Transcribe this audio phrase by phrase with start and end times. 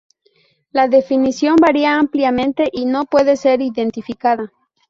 [0.71, 4.51] La definición varía ampliamente y no puede ser identificada.